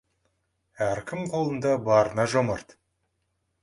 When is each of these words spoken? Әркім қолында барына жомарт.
Әркім 0.85 1.23
қолында 1.35 1.77
барына 1.91 2.29
жомарт. 2.37 2.79